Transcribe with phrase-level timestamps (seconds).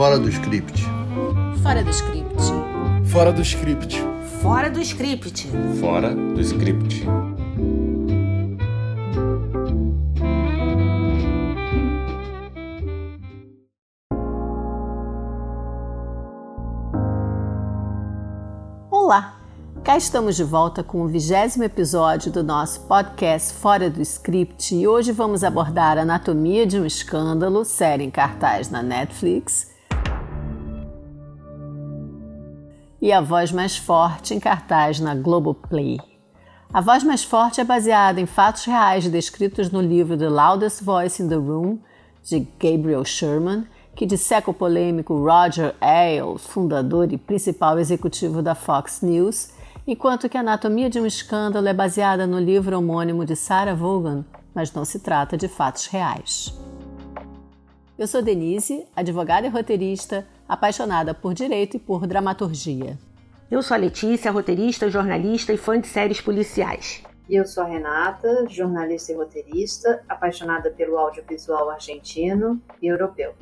[0.00, 0.82] Fora do script.
[1.62, 2.42] Fora do script.
[3.04, 4.02] Fora do script.
[4.40, 5.46] Fora do script.
[5.78, 7.04] Fora do script.
[18.90, 19.38] Olá!
[19.84, 24.88] Cá estamos de volta com o vigésimo episódio do nosso podcast Fora do Script e
[24.88, 29.69] hoje vamos abordar Anatomia de um Escândalo, série em cartaz na Netflix,
[33.00, 35.98] e A Voz Mais Forte, em cartaz na Globoplay.
[36.72, 41.22] A Voz Mais Forte é baseada em fatos reais descritos no livro The Loudest Voice
[41.22, 41.78] in the Room,
[42.22, 49.00] de Gabriel Sherman, que disseca o polêmico Roger Ailes, fundador e principal executivo da Fox
[49.00, 49.50] News,
[49.86, 54.24] enquanto que Anatomia de um Escândalo é baseada no livro homônimo de Sarah Vaughan,
[54.54, 56.54] mas não se trata de fatos reais.
[57.98, 62.98] Eu sou Denise, advogada e roteirista, apaixonada por direito e por dramaturgia.
[63.48, 67.04] Eu sou a Letícia, roteirista, jornalista e fã de séries policiais.
[67.28, 73.32] E eu sou a Renata, jornalista e roteirista, apaixonada pelo audiovisual argentino e europeu.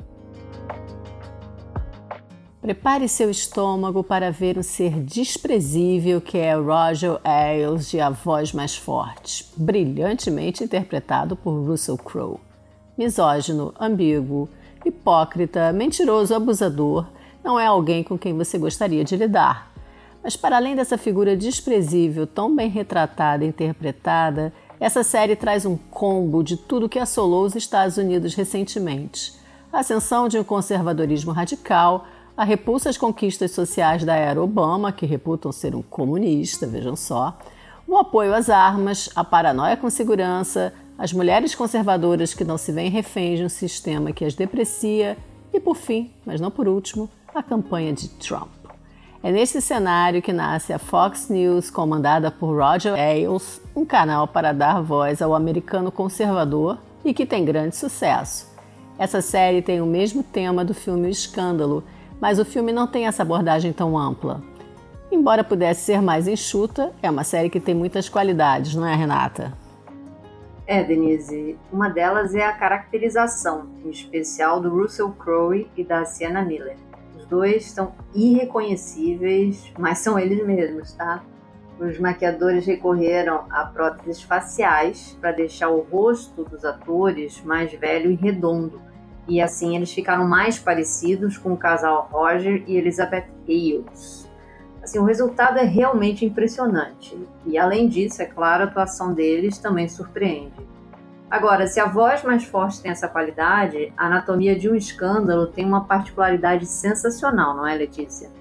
[2.61, 8.53] Prepare seu estômago para ver um ser desprezível que é Roger Ailes de A Voz
[8.53, 12.39] Mais Forte, brilhantemente interpretado por Russell Crowe.
[12.95, 14.49] Misógino, ambíguo,
[14.85, 17.05] hipócrita, mentiroso, abusador,
[17.43, 19.71] não é alguém com quem você gostaria de lidar.
[20.23, 25.77] Mas para além dessa figura desprezível, tão bem retratada e interpretada, essa série traz um
[25.77, 29.33] combo de tudo que assolou os Estados Unidos recentemente.
[29.71, 35.05] A ascensão de um conservadorismo radical, a repulsa às conquistas sociais da era Obama, que
[35.05, 37.37] reputam ser um comunista, vejam só,
[37.87, 42.89] o apoio às armas, a paranoia com segurança, as mulheres conservadoras que não se veem
[42.89, 45.17] reféns de um sistema que as deprecia
[45.53, 48.49] e, por fim, mas não por último, a campanha de Trump.
[49.23, 54.51] É nesse cenário que nasce a Fox News, comandada por Roger Ailes, um canal para
[54.51, 58.49] dar voz ao americano conservador e que tem grande sucesso.
[58.97, 61.81] Essa série tem o mesmo tema do filme O Escândalo,
[62.19, 64.41] mas o filme não tem essa abordagem tão ampla.
[65.09, 69.53] Embora pudesse ser mais enxuta, é uma série que tem muitas qualidades, não é, Renata?
[70.71, 71.57] É, Denise.
[71.73, 76.77] Uma delas é a caracterização, em especial do Russell Crowe e da Sienna Miller.
[77.17, 81.23] Os dois estão irreconhecíveis, mas são eles mesmos, tá?
[81.79, 88.15] Os maquiadores recorreram a próteses faciais para deixar o rosto dos atores mais velho e
[88.15, 88.79] redondo,
[89.27, 94.28] e assim eles ficaram mais parecidos com o casal Roger e Elizabeth Hales.
[94.83, 97.17] Assim, o resultado é realmente impressionante.
[97.45, 100.67] E além disso, é claro, a atuação deles também surpreende.
[101.29, 105.63] Agora, se a voz mais forte tem essa qualidade, a anatomia de um escândalo tem
[105.63, 108.31] uma particularidade sensacional, não é, Letícia?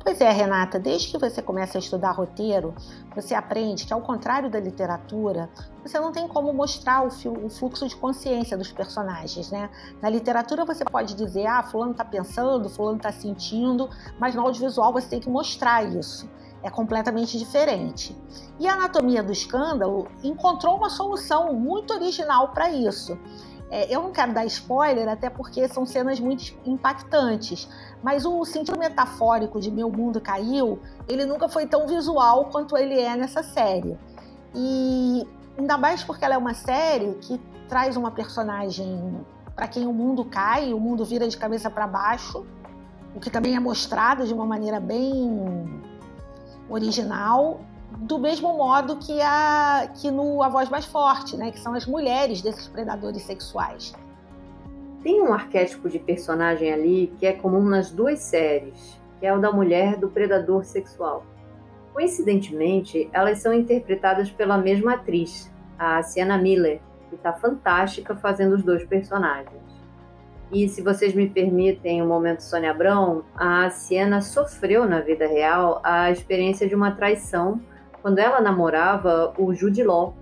[0.00, 2.74] Pois é, Renata, desde que você começa a estudar roteiro,
[3.14, 5.50] você aprende que, ao contrário da literatura,
[5.82, 7.10] você não tem como mostrar o,
[7.50, 9.68] fluxo de consciência dos personagens, né?
[10.00, 14.92] Na literatura você pode dizer, ah, fulano está pensando, fulano está sentindo, mas no audiovisual
[14.92, 16.28] você tem que mostrar isso.
[16.62, 18.16] É completamente diferente.
[18.58, 23.18] E a Anatomia do Escândalo encontrou uma solução muito original para isso.
[23.70, 27.68] É, eu não quero dar spoiler, até porque são cenas muito impactantes,
[28.02, 30.78] mas o sentido metafórico de Meu Mundo Caiu,
[31.08, 33.96] ele nunca foi tão visual quanto ele é nessa série.
[34.54, 35.26] E
[35.58, 40.24] ainda mais porque ela é uma série que traz uma personagem para quem o mundo
[40.24, 42.46] cai, o mundo vira de cabeça para baixo,
[43.14, 45.82] o que também é mostrado de uma maneira bem
[46.68, 47.60] original
[47.96, 51.86] do mesmo modo que, a, que no A Voz Mais Forte, né, que são as
[51.86, 53.92] mulheres desses predadores sexuais.
[55.02, 59.40] Tem um arquétipo de personagem ali que é comum nas duas séries, que é o
[59.40, 61.24] da mulher do predador sexual.
[61.92, 68.62] Coincidentemente, elas são interpretadas pela mesma atriz, a Sienna Miller, que está fantástica fazendo os
[68.62, 69.68] dois personagens.
[70.50, 75.80] E se vocês me permitem um momento Sônia Abrão, a Sienna sofreu na vida real
[75.84, 77.60] a experiência de uma traição
[78.00, 80.14] quando ela namorava o Jude Law.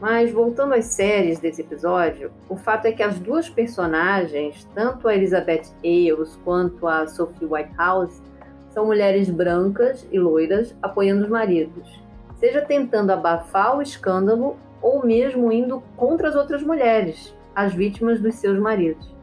[0.00, 5.14] Mas voltando às séries desse episódio, o fato é que as duas personagens, tanto a
[5.14, 8.22] Elizabeth Ailes quanto a Sophie Whitehouse,
[8.70, 11.98] são mulheres brancas e loiras apoiando os maridos,
[12.36, 18.34] seja tentando abafar o escândalo ou mesmo indo contra as outras mulheres, as vítimas dos
[18.34, 19.16] seus maridos.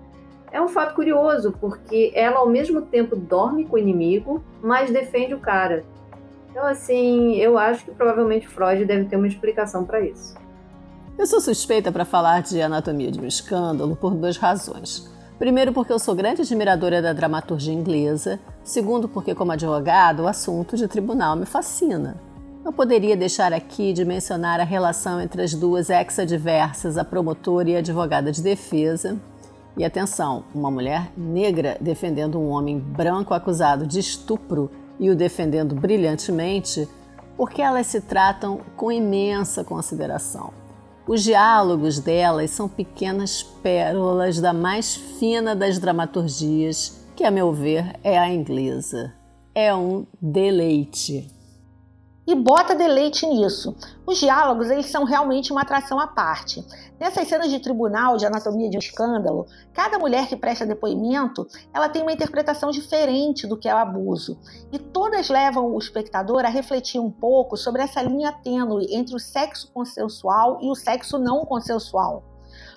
[0.51, 5.35] É um fato curioso, porque ela ao mesmo tempo dorme com o inimigo, mas defende
[5.35, 5.83] o cara.
[6.49, 10.35] Então, assim, eu acho que provavelmente Freud deve ter uma explicação para isso.
[11.15, 15.07] Eu sou suspeita para falar de anatomia de um escândalo por duas razões.
[15.37, 18.39] Primeiro, porque eu sou grande admiradora da dramaturgia inglesa.
[18.63, 22.17] Segundo, porque, como advogado, o assunto de tribunal me fascina.
[22.65, 27.75] Não poderia deixar aqui de mencionar a relação entre as duas ex-adversas, a promotora e
[27.75, 29.17] a advogada de defesa.
[29.77, 35.75] E atenção, uma mulher negra defendendo um homem branco acusado de estupro e o defendendo
[35.75, 36.87] brilhantemente,
[37.37, 40.62] porque elas se tratam com imensa consideração.
[41.05, 47.99] Os diálogos delas são pequenas pérolas da mais fina das dramaturgias, que, a meu ver,
[48.03, 49.13] é a inglesa.
[49.53, 51.29] É um deleite
[52.25, 53.75] e bota deleite nisso.
[54.05, 56.65] Os diálogos, eles são realmente uma atração à parte.
[56.99, 61.89] Nessas cenas de tribunal, de anatomia de um escândalo, cada mulher que presta depoimento, ela
[61.89, 64.39] tem uma interpretação diferente do que é o abuso.
[64.71, 69.19] E todas levam o espectador a refletir um pouco sobre essa linha tênue entre o
[69.19, 72.23] sexo consensual e o sexo não consensual.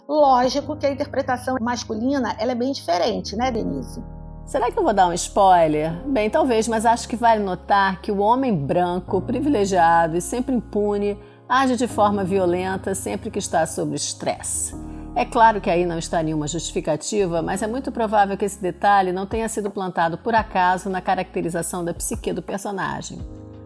[0.08, 4.02] Lógico que a interpretação masculina ela é bem diferente, né, Denise?
[4.46, 5.93] Será que eu vou dar um spoiler?
[6.06, 11.19] Bem, talvez, mas acho que vale notar que o homem branco, privilegiado e sempre impune,
[11.48, 14.72] age de forma violenta sempre que está sob estresse.
[15.16, 19.10] É claro que aí não está nenhuma justificativa, mas é muito provável que esse detalhe
[19.10, 23.19] não tenha sido plantado por acaso na caracterização da psique do personagem.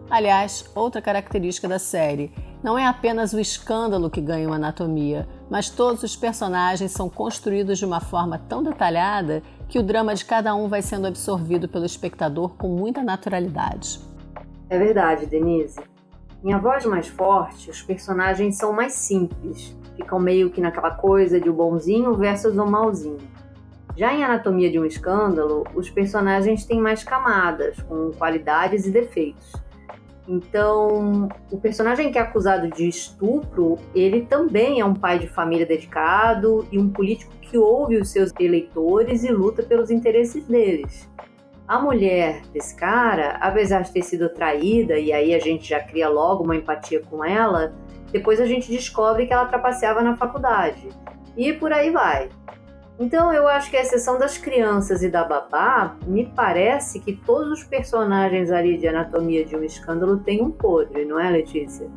[0.09, 5.69] Aliás, outra característica da série não é apenas o escândalo que ganha uma anatomia, mas
[5.69, 10.53] todos os personagens são construídos de uma forma tão detalhada que o drama de cada
[10.53, 13.99] um vai sendo absorvido pelo espectador com muita naturalidade.
[14.69, 15.79] É verdade, Denise.
[16.43, 21.39] Em A Voz Mais Forte, os personagens são mais simples, ficam meio que naquela coisa
[21.39, 23.19] de o bonzinho versus o malzinho.
[23.95, 29.51] Já em Anatomia de um Escândalo, os personagens têm mais camadas, com qualidades e defeitos.
[30.27, 35.65] Então, o personagem que é acusado de estupro, ele também é um pai de família
[35.65, 41.09] dedicado e um político que ouve os seus eleitores e luta pelos interesses deles.
[41.67, 46.09] A mulher desse cara, apesar de ter sido traída, e aí a gente já cria
[46.09, 47.73] logo uma empatia com ela,
[48.11, 50.89] depois a gente descobre que ela trapaceava na faculdade.
[51.35, 52.29] E por aí vai.
[53.01, 57.51] Então eu acho que a exceção das crianças e da babá, me parece que todos
[57.51, 61.89] os personagens ali de Anatomia de um Escândalo têm um podre, não é, Letícia?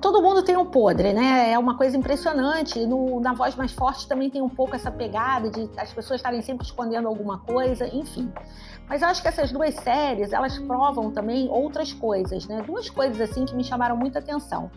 [0.00, 1.50] Todo mundo tem um podre, né?
[1.50, 2.86] É uma coisa impressionante.
[2.86, 6.40] No, na Voz Mais Forte também tem um pouco essa pegada de as pessoas estarem
[6.40, 8.30] sempre escondendo alguma coisa, enfim.
[8.88, 12.62] Mas eu acho que essas duas séries, elas provam também outras coisas, né?
[12.64, 14.70] Duas coisas assim que me chamaram muita atenção.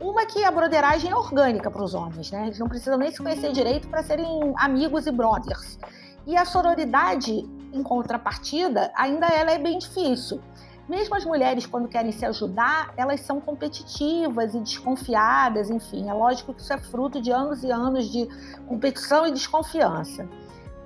[0.00, 2.46] Uma que a broderagem é orgânica para os homens, né?
[2.46, 5.78] Eles não precisam nem se conhecer direito para serem amigos e brothers.
[6.26, 10.40] E a sororidade, em contrapartida, ainda ela é bem difícil.
[10.88, 16.08] Mesmo as mulheres, quando querem se ajudar, elas são competitivas e desconfiadas, enfim.
[16.08, 18.26] É lógico que isso é fruto de anos e anos de
[18.66, 20.26] competição e desconfiança.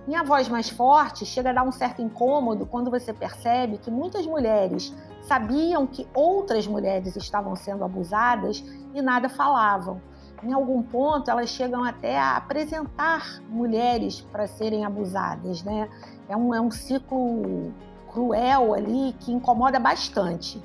[0.06, 4.26] Minha voz mais forte chega a dar um certo incômodo quando você percebe que muitas
[4.26, 4.92] mulheres
[5.26, 10.00] sabiam que outras mulheres estavam sendo abusadas e nada falavam.
[10.42, 15.88] Em algum ponto, elas chegam até a apresentar mulheres para serem abusadas, né?
[16.28, 17.72] É um, é um ciclo
[18.12, 20.62] cruel ali que incomoda bastante.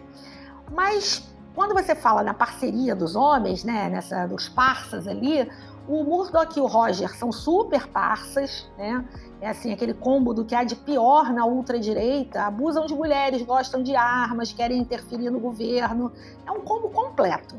[0.71, 5.49] Mas quando você fala na parceria dos homens, né, nessa dos parças ali,
[5.87, 9.03] o Murdoch e o Roger são super parças, né?
[9.41, 13.81] É assim, aquele combo do que há de pior na ultradireita, abusam de mulheres, gostam
[13.81, 16.11] de armas, querem interferir no governo.
[16.45, 17.55] É um combo completo.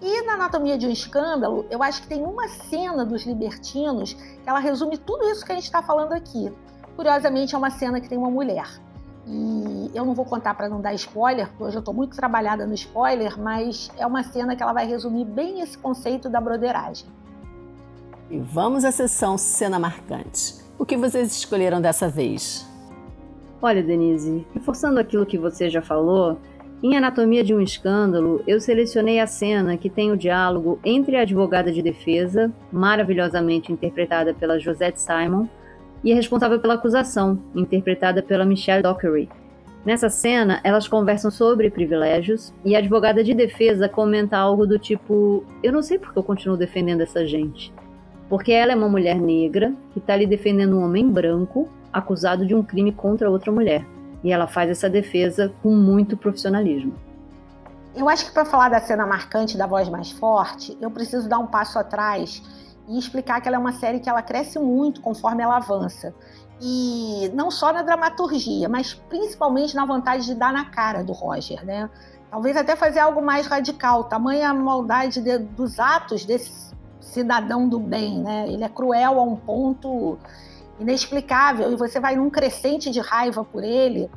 [0.00, 4.48] E na Anatomia de um Escândalo, eu acho que tem uma cena dos libertinos que
[4.48, 6.50] ela resume tudo isso que a gente está falando aqui.
[6.96, 8.66] Curiosamente, é uma cena que tem uma mulher.
[9.26, 12.66] E eu não vou contar para não dar spoiler, porque hoje eu estou muito trabalhada
[12.66, 17.06] no spoiler, mas é uma cena que ela vai resumir bem esse conceito da broderagem.
[18.30, 20.59] E vamos à sessão Cena Marcante.
[20.80, 22.66] O que vocês escolheram dessa vez?
[23.60, 26.38] Olha, Denise, reforçando aquilo que você já falou,
[26.82, 31.20] em Anatomia de um Escândalo, eu selecionei a cena que tem o diálogo entre a
[31.20, 35.46] advogada de defesa, maravilhosamente interpretada pela Josette Simon,
[36.02, 39.28] e a responsável pela acusação, interpretada pela Michelle Dockery.
[39.84, 45.44] Nessa cena, elas conversam sobre privilégios e a advogada de defesa comenta algo do tipo:
[45.62, 47.70] Eu não sei porque eu continuo defendendo essa gente.
[48.30, 52.54] Porque ela é uma mulher negra que está ali defendendo um homem branco acusado de
[52.54, 53.84] um crime contra outra mulher.
[54.22, 56.94] E ela faz essa defesa com muito profissionalismo.
[57.92, 61.40] Eu acho que para falar da cena marcante da voz mais forte, eu preciso dar
[61.40, 62.40] um passo atrás
[62.88, 66.14] e explicar que ela é uma série que ela cresce muito conforme ela avança.
[66.62, 71.64] E não só na dramaturgia, mas principalmente na vontade de dar na cara do Roger,
[71.64, 71.90] né?
[72.30, 76.69] Talvez até fazer algo mais radical, tamanha maldade de, dos atos desse
[77.00, 78.46] cidadão do bem, né?
[78.48, 80.18] Ele é cruel a um ponto
[80.78, 84.10] inexplicável, e você vai num crescente de raiva por ele,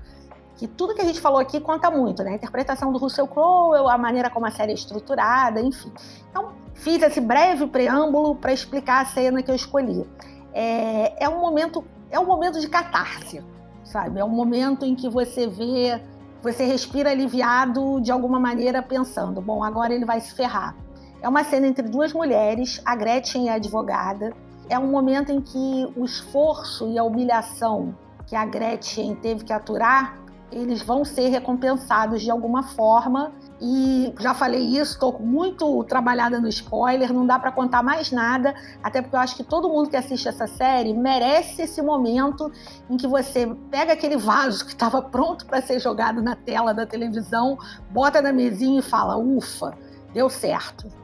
[0.55, 2.31] que tudo que a gente falou aqui conta muito, né?
[2.31, 5.91] A interpretação do Russell Crowe, a maneira como a série é estruturada, enfim.
[6.29, 10.07] Então, fiz esse breve preâmbulo para explicar a cena que eu escolhi.
[10.53, 13.43] É, é, um momento, é um momento de catarse,
[13.83, 14.19] sabe?
[14.19, 16.01] É um momento em que você vê,
[16.41, 20.75] você respira aliviado de alguma maneira, pensando, bom, agora ele vai se ferrar.
[21.24, 24.32] É uma cena entre duas mulheres, a Gretchen e a advogada.
[24.70, 27.96] É um momento em que o esforço e a humilhação
[28.27, 30.22] que a Gretchen teve que aturar
[30.53, 33.32] eles vão ser recompensados de alguma forma.
[33.60, 38.53] E já falei isso, estou muito trabalhada no spoiler, não dá para contar mais nada,
[38.84, 42.51] até porque eu acho que todo mundo que assiste essa série merece esse momento
[42.89, 46.86] em que você pega aquele vaso que estava pronto para ser jogado na tela da
[46.86, 47.58] televisão,
[47.89, 49.74] bota na mesinha e fala: ufa,
[50.13, 51.02] deu certo.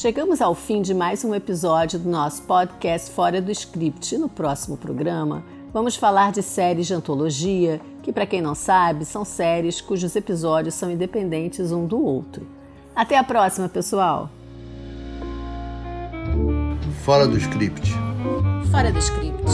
[0.00, 4.14] Chegamos ao fim de mais um episódio do nosso podcast Fora do Script.
[4.14, 9.04] E no próximo programa, Vamos falar de séries de antologia, que, para quem não sabe,
[9.04, 12.44] são séries cujos episódios são independentes um do outro.
[12.96, 14.30] Até a próxima, pessoal!
[17.04, 17.92] Fora do script.
[18.70, 19.52] Fora do script.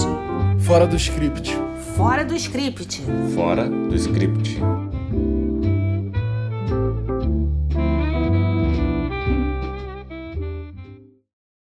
[0.60, 1.56] Fora do script.
[1.96, 3.02] Fora do script.
[3.34, 4.60] Fora do script.